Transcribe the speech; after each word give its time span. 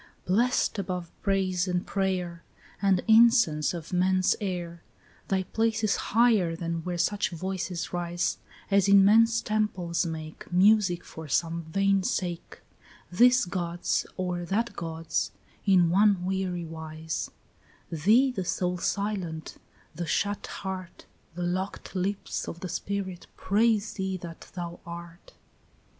10 0.25 0.33
Blest 0.35 0.79
above 0.79 1.11
praise 1.21 1.67
and 1.67 1.85
prayer 1.85 2.41
And 2.81 3.03
incense 3.07 3.71
of 3.71 3.93
men's 3.93 4.35
air, 4.41 4.81
Thy 5.27 5.43
place 5.43 5.83
is 5.83 5.95
higher 5.95 6.55
than 6.55 6.83
where 6.83 6.97
such 6.97 7.29
voices 7.29 7.93
rise 7.93 8.39
As 8.71 8.87
in 8.87 9.05
men's 9.05 9.43
temples 9.43 10.03
make 10.03 10.51
Music 10.51 11.05
for 11.05 11.27
some 11.27 11.65
vain 11.69 12.01
sake, 12.01 12.61
This 13.11 13.45
God's 13.45 14.07
or 14.17 14.43
that 14.43 14.75
God's, 14.75 15.29
in 15.67 15.91
one 15.91 16.25
weary 16.25 16.65
wise; 16.65 17.29
Thee 17.91 18.31
the 18.31 18.43
soul 18.43 18.79
silent, 18.79 19.59
the 19.93 20.07
shut 20.07 20.47
heart, 20.47 21.05
The 21.35 21.43
locked 21.43 21.95
lips 21.95 22.47
of 22.47 22.61
the 22.61 22.69
spirit 22.69 23.27
praise 23.37 23.93
thee 23.93 24.17
that 24.17 24.49
thou 24.55 24.79
art. 24.83 25.33